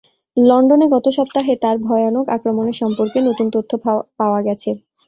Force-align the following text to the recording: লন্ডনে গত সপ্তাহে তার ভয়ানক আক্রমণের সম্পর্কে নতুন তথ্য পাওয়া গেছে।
লন্ডনে 0.37 0.85
গত 0.93 1.05
সপ্তাহে 1.17 1.53
তার 1.63 1.75
ভয়ানক 1.87 2.25
আক্রমণের 2.35 2.77
সম্পর্কে 2.81 3.17
নতুন 3.27 3.47
তথ্য 3.55 3.71
পাওয়া 4.19 4.39
গেছে। 4.47 4.69